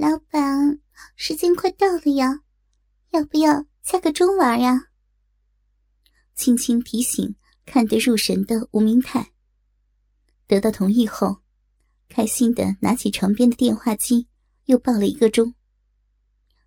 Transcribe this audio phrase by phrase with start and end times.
[0.00, 0.80] 老板，
[1.16, 2.44] 时间快到了呀，
[3.10, 4.90] 要不要下个钟玩呀？
[6.36, 7.34] 轻轻提醒
[7.66, 9.32] 看得入神的吴明泰。
[10.46, 11.42] 得到同意后，
[12.08, 14.28] 开心的拿起床边的电话机，
[14.66, 15.52] 又报了一个钟。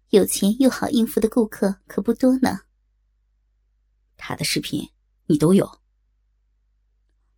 [0.09, 2.63] 有钱又好应付的顾客可不多呢。
[4.17, 4.89] 他的视频
[5.27, 5.79] 你都有。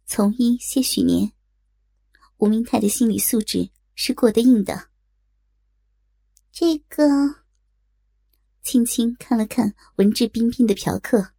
[0.08, 1.34] 从医些许年，
[2.38, 4.90] 吴明泰的心理素质是过得硬的。
[6.56, 7.08] 这个，
[8.62, 11.30] 青青看了看文质彬彬的嫖客，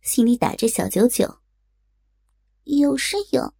[0.00, 1.40] 心里打着小九九。
[2.62, 3.52] 有是有，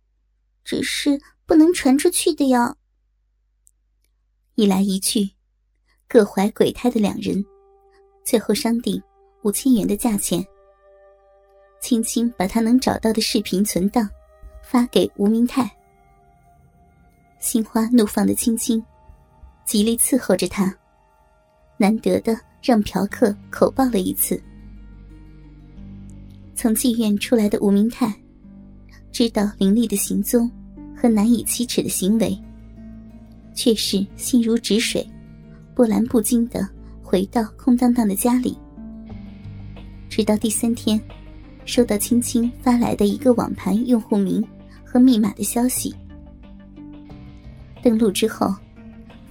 [0.64, 2.78] 只是不能传出去的呀。
[4.54, 5.32] 一来一去。
[6.08, 7.44] 各怀鬼胎的两人，
[8.24, 9.02] 最后商定
[9.42, 10.42] 五千元的价钱。
[11.78, 14.08] 青青把他能找到的视频存档
[14.62, 15.70] 发给吴明泰。
[17.38, 18.82] 心花怒放的青青，
[19.64, 20.74] 极力伺候着他，
[21.76, 24.40] 难得的让嫖客口爆了一次。
[26.54, 28.14] 从妓院出来的吴明泰，
[29.10, 30.50] 知道林丽的行踪
[30.96, 32.38] 和难以启齿的行为，
[33.54, 35.06] 却是心如止水。
[35.74, 36.68] 波澜不惊的
[37.02, 38.56] 回到空荡荡的家里，
[40.08, 41.00] 直到第三天，
[41.64, 44.46] 收到青青发来的一个网盘用户名
[44.84, 45.92] 和密码的消息。
[47.82, 48.54] 登录之后，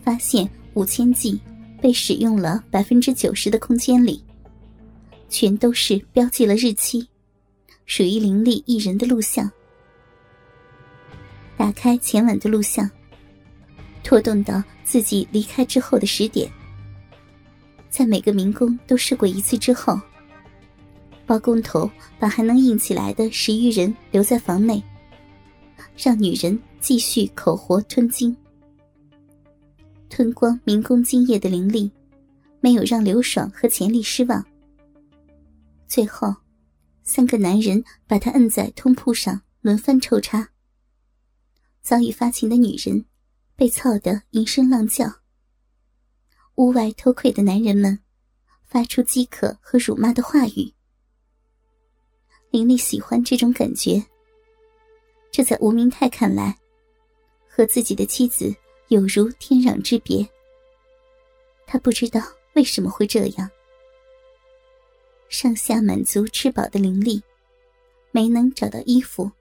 [0.04, 1.40] 发现五千 G
[1.82, 4.24] 被使用了百分之九十的空间里，
[5.30, 7.08] 全都是标记了日期，
[7.86, 9.50] 属于林立一人的录像。
[11.56, 12.90] 打开前晚的录像。
[14.06, 16.52] 拖动到自己离开之后的十点，
[17.90, 19.98] 在每个民工都试过一次之后，
[21.26, 24.84] 包工头把还能硬起来的十余人留在房内，
[25.98, 28.36] 让女人继续口活吞金，
[30.16, 31.92] 吞光民工精液的灵力，
[32.62, 34.46] 没有让刘爽和钱丽失望。
[35.88, 36.32] 最后，
[37.02, 40.48] 三个男人把他摁在通铺上轮番抽插，
[41.82, 43.04] 早已发情的女人。
[43.56, 45.12] 被操得吟声浪叫。
[46.56, 47.98] 屋外偷窥的男人们，
[48.64, 50.74] 发出饥渴和辱骂的话语。
[52.52, 54.04] 林丽喜欢这种感觉。
[55.32, 56.56] 这在吴明泰看来，
[57.48, 58.54] 和自己的妻子
[58.88, 60.28] 有如天壤之别。
[61.66, 62.22] 他不知道
[62.54, 63.50] 为什么会这样。
[65.30, 67.24] 上下满足吃饱的灵力，
[68.12, 69.32] 没能找到衣服，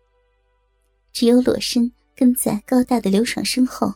[1.13, 3.93] 只有裸身跟在高大的刘爽身后。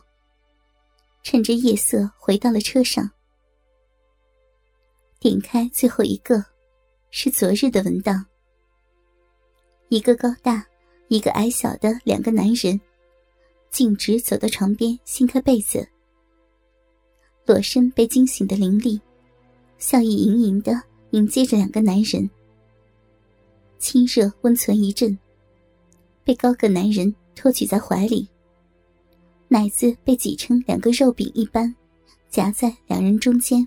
[1.23, 3.09] 趁着夜色回到了车上，
[5.19, 6.45] 点开最后一个，
[7.09, 8.25] 是昨日的文档。
[9.89, 10.65] 一个高大，
[11.09, 12.79] 一个矮小的两个男人，
[13.69, 15.87] 径直走到床边，掀开被子。
[17.45, 18.99] 裸身被惊醒的林丽，
[19.77, 22.29] 笑意盈盈的迎接着两个男人。
[23.79, 25.17] 亲热温存一阵，
[26.23, 28.27] 被高个男人托举在怀里。
[29.47, 31.73] 奶子被挤成两个肉饼一般，
[32.29, 33.65] 夹在两人中间。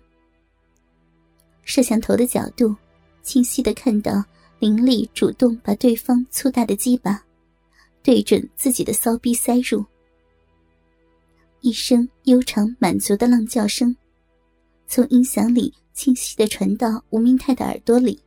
[1.62, 2.75] 摄像头的角度，
[3.22, 4.22] 清晰的看到
[4.59, 7.25] 林丽主动把对方粗大的鸡巴
[8.03, 9.84] 对准自己的骚逼塞入。
[11.61, 13.94] 一声悠长满足的浪叫声，
[14.87, 18.19] 从音响里清晰的传到吴明泰的耳朵里。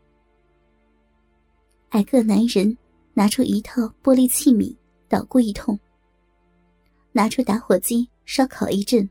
[1.90, 2.78] 矮个男人
[3.14, 4.76] 拿出一套玻璃器皿，
[5.08, 5.78] 捣鼓一通。
[7.12, 9.08] 拿出打火机烧烤一阵，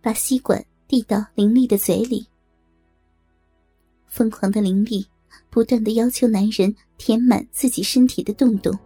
[0.00, 2.26] 把吸管递到林丽的嘴里。
[4.06, 5.04] 疯狂的林丽
[5.50, 8.76] 不断的要求男人填满自己身体的洞洞。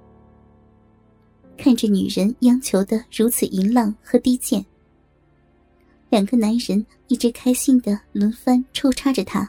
[1.59, 4.65] 看着女人央求的如此淫浪和低贱，
[6.09, 9.47] 两个男人一直开心的轮番抽插着她，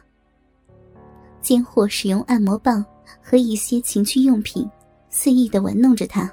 [1.40, 2.84] 间或使用按摩棒
[3.22, 4.68] 和一些情趣用品，
[5.10, 6.30] 肆意的玩弄着她。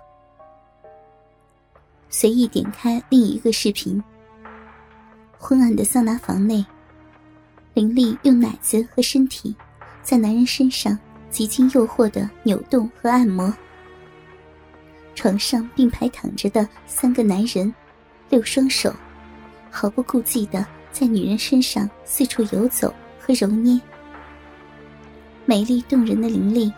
[2.08, 4.02] 随意点开另一个视频。
[5.38, 6.64] 昏暗的桑拿房内，
[7.74, 9.54] 林丽用奶子和身体
[10.02, 10.98] 在男人身上
[11.30, 13.54] 极尽诱惑的扭动和按摩。
[15.16, 17.74] 床上并排躺着的三个男人，
[18.28, 18.94] 六双手
[19.70, 23.80] 毫不顾忌的在女人身上四处游走和揉捏。
[25.46, 26.70] 美丽动人的林丽，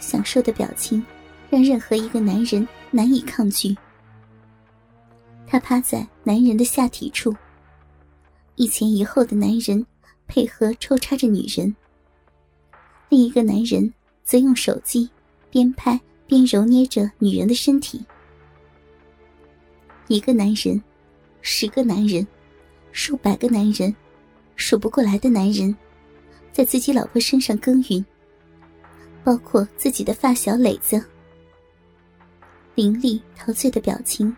[0.00, 1.02] 享受的表情
[1.48, 3.74] 让任何一个男人难以抗拒。
[5.46, 7.34] 他趴在男人的下体处，
[8.56, 9.86] 一前一后的男人
[10.26, 11.74] 配合抽插着女人，
[13.08, 13.92] 另一个男人
[14.24, 15.08] 则用手机
[15.48, 16.00] 边拍
[16.32, 18.02] 边揉捏着女人的身体。
[20.08, 20.82] 一个男人，
[21.42, 22.26] 十个男人，
[22.90, 23.94] 数百个男人，
[24.56, 25.76] 数不过来的男人，
[26.50, 28.02] 在自己老婆身上耕耘，
[29.22, 31.04] 包括自己的发小磊子。
[32.76, 34.34] 凌厉陶醉的表情，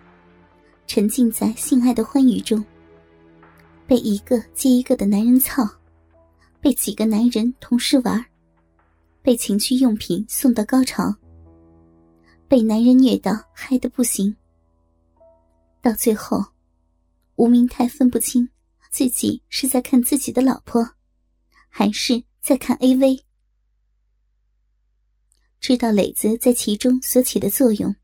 [0.89, 2.65] 沉浸在性爱的欢愉中。
[3.87, 5.65] 被一个接一个的男人操，
[6.61, 8.27] 被几个男人同时玩，
[9.23, 11.15] 被情趣用品送到高潮，
[12.49, 14.37] 被男人虐到嗨的不行。
[15.81, 16.45] 到最后，
[17.37, 18.49] 吴明泰分不清
[18.91, 20.95] 自己是在看自己的老婆，
[21.69, 23.23] 还是在看 AV。
[25.61, 27.97] 知道磊子在其中所起的作用，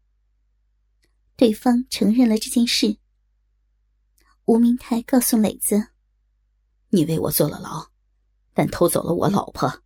[1.36, 2.96] 对方承认了这件事。
[4.46, 5.88] 吴明泰告诉磊子
[6.88, 7.86] ：“你为我坐了牢，
[8.54, 9.82] 但偷走了我老婆，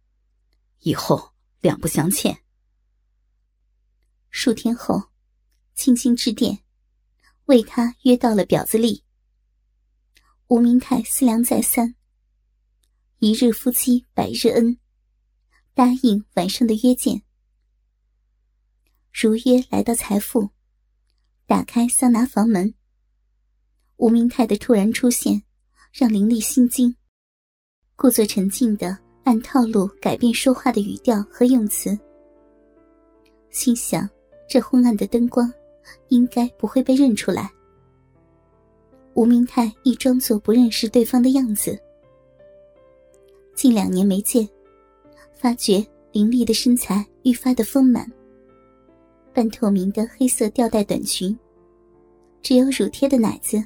[0.81, 2.39] 以后两不相欠。”
[4.37, 5.01] 数天后，
[5.77, 6.59] 庆幸致电，
[7.45, 9.05] 为他约到了婊子里。
[10.49, 11.95] 吴明泰思量再三，
[13.21, 14.77] 一日夫妻百日恩，
[15.73, 17.23] 答应晚上的约见。
[19.13, 20.51] 如约来到财富，
[21.47, 22.75] 打开桑拿房门。
[23.99, 25.45] 吴明泰的突然出现，
[25.93, 26.95] 让林丽心惊，
[27.95, 31.97] 故作沉静的按套路改变说话的语调和用词，
[33.51, 34.11] 心想
[34.49, 35.53] 这昏暗的灯光，
[36.09, 37.51] 应该不会被认出来。
[39.15, 41.79] 吴明泰亦装作不认识对方的样子。
[43.55, 44.49] 近两年没见，
[45.33, 48.11] 发觉林丽的身材愈发的丰满，
[49.33, 51.37] 半透明的黑色吊带短裙，
[52.43, 53.65] 只有乳贴的奶子。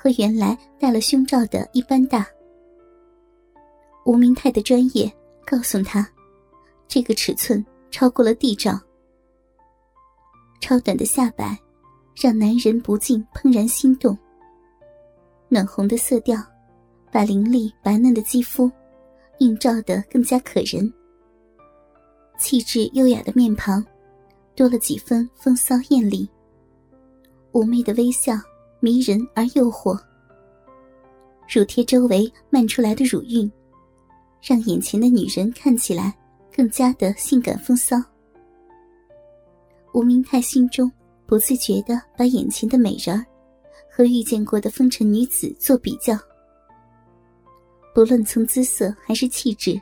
[0.00, 2.24] 和原来戴了胸罩的一般大。
[4.06, 5.12] 吴明泰的专业
[5.44, 6.08] 告诉他，
[6.86, 8.78] 这个尺寸超过了 D 罩。
[10.60, 11.58] 超短的下摆，
[12.16, 14.16] 让男人不禁怦然心动。
[15.48, 16.36] 暖红的色调，
[17.10, 18.70] 把凌厉白嫩的肌肤
[19.38, 20.92] 映照得更加可人。
[22.38, 23.84] 气质优雅的面庞，
[24.54, 26.28] 多了几分风骚艳丽。
[27.52, 28.34] 妩媚的微笑。
[28.80, 29.98] 迷人而诱惑，
[31.52, 33.50] 乳贴周围漫出来的乳晕，
[34.40, 36.16] 让眼前的女人看起来
[36.54, 37.96] 更加的性感风骚。
[39.98, 40.88] 吴明泰心中
[41.26, 43.26] 不自觉的把眼前的美人
[43.90, 46.16] 和遇见过的风尘女子做比较，
[47.92, 49.76] 不论从姿色还是气质、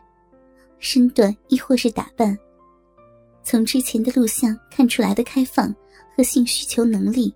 [0.79, 2.35] 身段亦或是打扮，
[3.43, 5.71] 从之前的录像看出来的开放
[6.17, 7.31] 和性需求能力。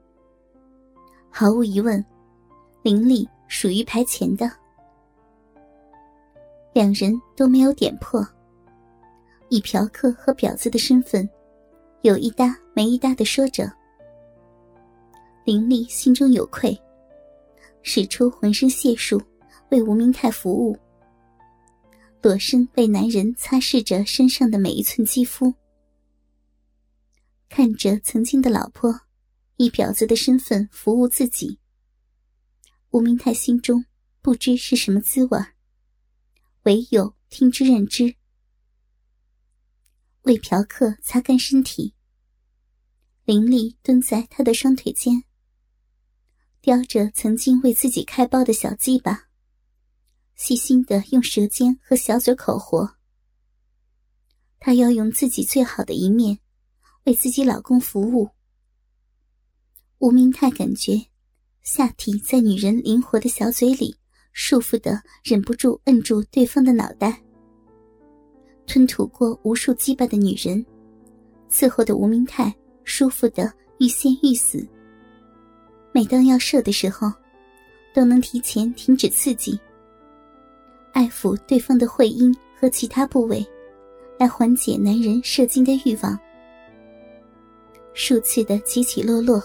[1.29, 2.03] 毫无疑问，
[2.83, 4.51] 林丽属于排前的。
[6.73, 8.27] 两人都没有点破，
[9.51, 11.29] 以嫖客和婊子的身份，
[12.03, 13.71] 有一搭没一搭的说着。
[15.45, 16.79] 林丽心中有愧，
[17.83, 19.21] 使出浑身解数
[19.71, 20.79] 为吴明泰服务，
[22.23, 25.53] 裸身为男人擦拭着身上的每一寸肌肤，
[27.49, 29.01] 看着曾经的老婆。
[29.57, 31.59] 以婊子的身份服务自己，
[32.93, 33.85] 吴明泰心中
[34.23, 35.39] 不知是什么滋味
[36.63, 38.15] 唯有听之任之。
[40.31, 41.93] 为嫖客擦干身体，
[43.25, 45.25] 林立蹲在他的双腿间，
[46.61, 49.25] 叼着曾经为自己开包的小鸡巴，
[50.37, 52.95] 细心的用舌尖和小嘴口活。
[54.61, 56.39] 她要用自己最好的一面，
[57.07, 58.31] 为自己老公服务。
[59.99, 61.09] 吴明泰感觉
[61.61, 63.97] 下体在女人灵活的小嘴里
[64.33, 67.21] 束缚的，忍不住摁住对方的脑袋。
[68.73, 70.65] 吞吐过无数鸡巴的女人，
[71.51, 74.65] 伺候的吴明泰舒服的欲仙欲死。
[75.91, 77.13] 每当要射的时候，
[77.93, 79.59] 都能提前停止刺激，
[80.93, 83.45] 爱抚对方的会阴和其他部位，
[84.17, 86.17] 来缓解男人射精的欲望。
[87.93, 89.43] 数次的起起落落。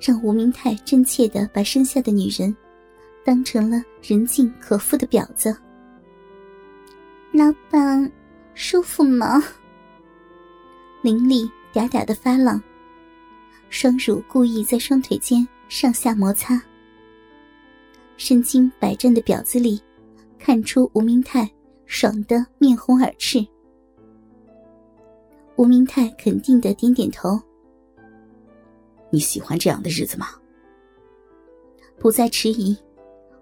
[0.00, 2.56] 让吴明泰真切的把身下的女人
[3.26, 5.54] 当成了人尽可夫的婊子。
[7.32, 8.10] 老板，
[8.54, 9.40] 舒服吗？
[11.00, 12.60] 林丽嗲嗲的发浪，
[13.68, 16.60] 双乳故意在双腿间上下摩擦。
[18.16, 19.80] 身经百战的婊子里，
[20.40, 21.48] 看出吴明泰
[21.86, 23.46] 爽得面红耳赤。
[25.54, 27.40] 吴明泰肯定的点点头。
[29.08, 30.30] 你喜欢这样的日子吗？
[31.96, 32.76] 不再迟疑，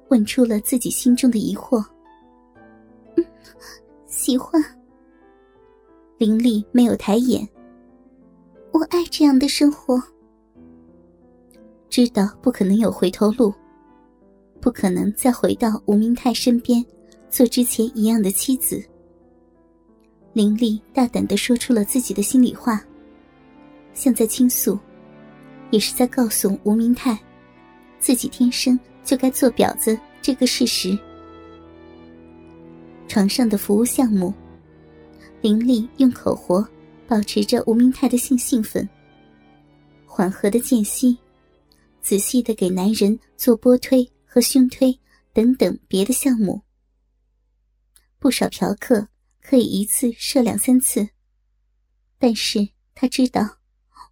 [0.09, 1.83] 问出了自己心中的疑惑。
[4.07, 4.63] 喜欢。
[6.17, 7.49] 林丽没有抬眼。
[8.73, 10.03] 我爱这样的生活。
[11.89, 13.53] 知道不可能有回头路，
[14.61, 16.85] 不可能再回到吴明泰身边，
[17.31, 18.83] 做之前一样的妻子。
[20.35, 22.81] 林丽大胆的说出了自己的心里话，
[23.95, 24.79] 像在倾诉，
[25.71, 27.19] 也是在告诉吴明泰，
[27.99, 30.97] 自己天生就该做婊子这个事实。
[33.19, 34.33] 床上的服务项目，
[35.41, 36.65] 林丽用口活
[37.09, 38.89] 保持着吴明泰的性兴奋，
[40.07, 41.19] 缓和的间隙，
[42.01, 44.97] 仔细的给男人做波推和胸推
[45.33, 46.63] 等等别的项目。
[48.21, 49.09] 不少嫖客。
[49.43, 51.09] 可以一次射两三次，
[52.19, 53.59] 但是他知道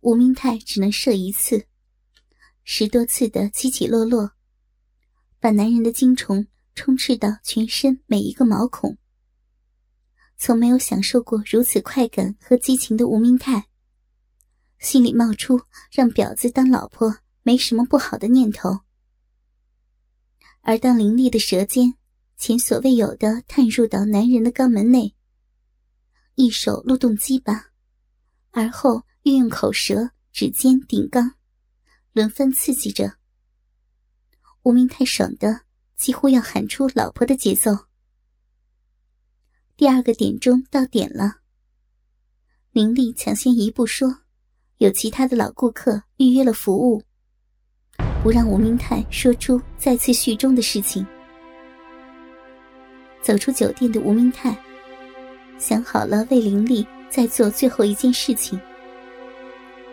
[0.01, 1.67] 吴明泰只能射一次，
[2.65, 4.33] 十多次的起起落落，
[5.39, 6.45] 把男人的精虫
[6.77, 8.97] 充斥到全身每一个毛孔。
[10.37, 13.67] 从没有享受过如此快感和激情的吴明泰，
[14.79, 18.81] 心里冒出让婊子当老婆没什么不好的念头。
[20.61, 21.95] 而当凌厉的舌尖
[22.37, 25.17] 前所未有的探入到男人的肛门内，
[26.35, 27.71] 一手撸动鸡巴，
[28.51, 31.37] 而后运用口舌、指尖顶缸，
[32.13, 33.17] 轮番刺激着。
[34.65, 35.63] 吴明太爽的
[35.97, 37.73] 几乎要喊出“老婆”的节奏。
[39.77, 41.37] 第二个点钟到点了，
[42.73, 44.21] 林丽抢先一步说
[44.79, 47.03] ：“有其他的老顾客预约了服务，
[48.23, 51.07] 不让吴明泰说出再次续钟的事情。”
[53.23, 54.57] 走出酒店的吴明泰。
[55.59, 58.61] 想好了，为林丽再做最后一件事情，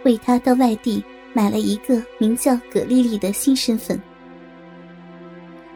[0.03, 4.00] 为她到外地买了一个名叫葛丽丽的新身份。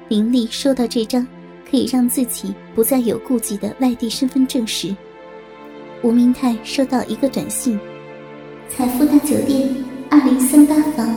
[0.09, 1.27] 林丽收到这张
[1.69, 4.95] 可以让自己不再有顾忌的外地身份证时，
[6.01, 7.77] 吴明泰收到一个短信
[8.69, 9.69] ：“财富大酒店
[10.09, 11.13] 二零三八房，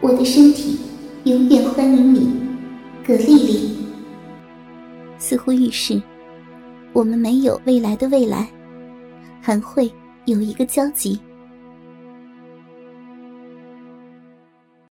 [0.00, 0.80] 我的身体
[1.24, 2.32] 永远欢迎你，
[3.06, 3.76] 葛丽丽。”
[5.18, 6.00] 似乎预示。
[6.92, 8.48] 我们没有未来的未来，
[9.40, 9.88] 还会
[10.24, 11.20] 有一个交集。